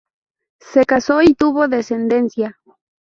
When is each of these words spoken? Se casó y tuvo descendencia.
Se 0.61 0.83
casó 0.85 1.21
y 1.21 1.35
tuvo 1.35 1.67
descendencia. 1.67 2.59